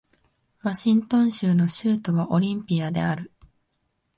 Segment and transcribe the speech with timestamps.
[0.63, 3.31] ワシントン州の州都はオリンピアである